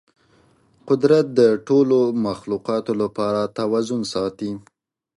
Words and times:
قدرت 0.89 1.25
د 1.39 1.41
ټولو 1.67 1.97
مخلوقاتو 2.25 2.91
لپاره 3.01 3.41
توازن 3.59 4.01
ساتي. 4.13 4.51